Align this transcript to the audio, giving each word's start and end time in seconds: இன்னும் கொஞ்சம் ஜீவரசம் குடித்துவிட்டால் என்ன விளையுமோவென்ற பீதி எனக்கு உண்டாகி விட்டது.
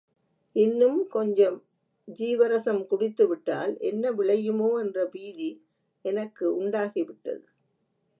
இன்னும் 0.55 1.07
கொஞ்சம் 1.07 1.57
ஜீவரசம் 2.07 2.81
குடித்துவிட்டால் 2.87 3.73
என்ன 3.81 4.11
விளையுமோவென்ற 4.11 5.05
பீதி 5.05 5.51
எனக்கு 6.05 6.45
உண்டாகி 6.55 7.03
விட்டது. 7.03 7.45